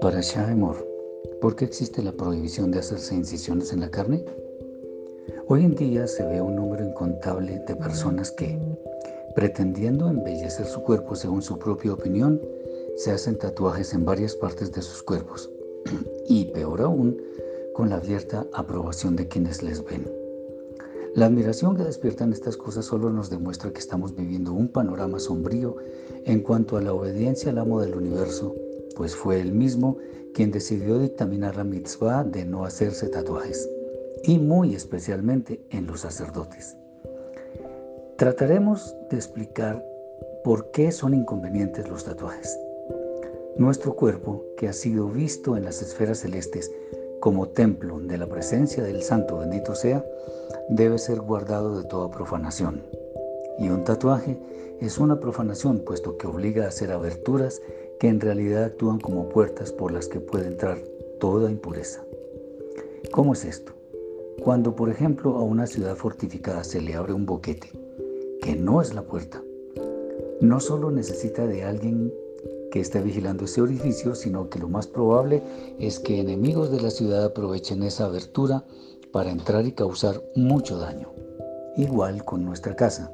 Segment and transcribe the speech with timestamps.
[0.00, 0.76] Para Shahemor,
[1.40, 4.24] ¿por qué existe la prohibición de hacerse incisiones en la carne?
[5.48, 8.58] Hoy en día se ve un número incontable de personas que,
[9.34, 12.40] pretendiendo embellecer su cuerpo según su propia opinión,
[12.96, 15.50] se hacen tatuajes en varias partes de sus cuerpos
[16.28, 17.22] y, peor aún,
[17.74, 20.23] con la abierta aprobación de quienes les ven.
[21.14, 25.76] La admiración que despiertan estas cosas solo nos demuestra que estamos viviendo un panorama sombrío
[26.24, 28.54] en cuanto a la obediencia al amo del universo
[28.94, 29.98] pues fue él mismo
[30.32, 33.68] quien decidió dictaminar la mitzvah de no hacerse tatuajes,
[34.24, 36.76] y muy especialmente en los sacerdotes.
[38.16, 39.84] Trataremos de explicar
[40.42, 42.58] por qué son inconvenientes los tatuajes.
[43.56, 46.70] Nuestro cuerpo, que ha sido visto en las esferas celestes
[47.24, 50.04] como templo de la presencia del Santo bendito sea,
[50.68, 52.82] debe ser guardado de toda profanación.
[53.58, 54.36] Y un tatuaje
[54.78, 57.62] es una profanación puesto que obliga a hacer aberturas
[57.98, 60.76] que en realidad actúan como puertas por las que puede entrar
[61.18, 62.04] toda impureza.
[63.10, 63.72] ¿Cómo es esto?
[64.42, 67.70] Cuando, por ejemplo, a una ciudad fortificada se le abre un boquete,
[68.42, 69.42] que no es la puerta,
[70.42, 72.12] no solo necesita de alguien
[72.74, 75.44] que esté vigilando ese orificio, sino que lo más probable
[75.78, 78.64] es que enemigos de la ciudad aprovechen esa abertura
[79.12, 81.12] para entrar y causar mucho daño.
[81.76, 83.12] Igual con nuestra casa.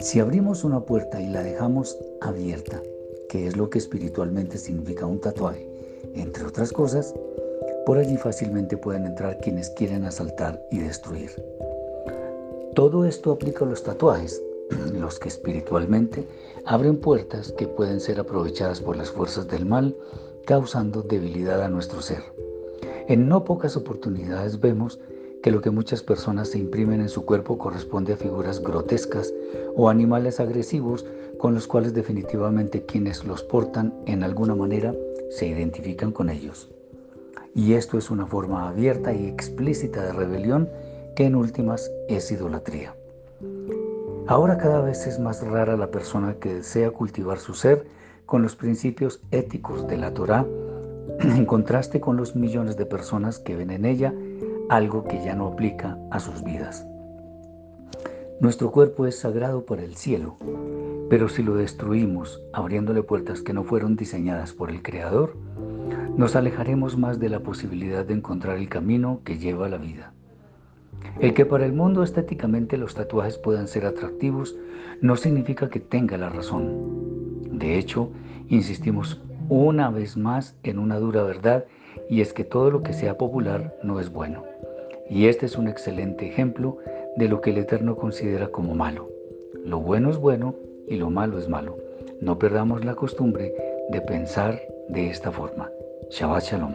[0.00, 2.82] Si abrimos una puerta y la dejamos abierta,
[3.30, 5.66] que es lo que espiritualmente significa un tatuaje,
[6.14, 7.14] entre otras cosas,
[7.86, 11.30] por allí fácilmente pueden entrar quienes quieren asaltar y destruir.
[12.74, 14.42] Todo esto aplica a los tatuajes,
[14.92, 16.26] los que espiritualmente
[16.64, 19.96] abren puertas que pueden ser aprovechadas por las fuerzas del mal,
[20.46, 22.22] causando debilidad a nuestro ser.
[23.08, 25.00] En no pocas oportunidades vemos
[25.42, 29.32] que lo que muchas personas se imprimen en su cuerpo corresponde a figuras grotescas
[29.74, 31.06] o animales agresivos
[31.38, 34.94] con los cuales definitivamente quienes los portan en alguna manera
[35.30, 36.68] se identifican con ellos.
[37.54, 40.68] Y esto es una forma abierta y explícita de rebelión
[41.16, 42.94] que en últimas es idolatría.
[44.30, 47.88] Ahora cada vez es más rara la persona que desea cultivar su ser
[48.26, 50.46] con los principios éticos de la Torá,
[51.18, 54.14] en contraste con los millones de personas que ven en ella
[54.68, 56.86] algo que ya no aplica a sus vidas.
[58.38, 60.36] Nuestro cuerpo es sagrado para el cielo,
[61.08, 65.36] pero si lo destruimos abriéndole puertas que no fueron diseñadas por el Creador,
[66.16, 70.12] nos alejaremos más de la posibilidad de encontrar el camino que lleva a la vida.
[71.20, 74.56] El que para el mundo estéticamente los tatuajes puedan ser atractivos
[75.00, 77.58] no significa que tenga la razón.
[77.58, 78.10] De hecho,
[78.48, 81.64] insistimos una vez más en una dura verdad
[82.08, 84.44] y es que todo lo que sea popular no es bueno.
[85.08, 86.78] Y este es un excelente ejemplo
[87.16, 89.10] de lo que el Eterno considera como malo.
[89.64, 90.54] Lo bueno es bueno
[90.88, 91.76] y lo malo es malo.
[92.20, 93.52] No perdamos la costumbre
[93.90, 95.70] de pensar de esta forma.
[96.10, 96.74] Shabbat Shalom.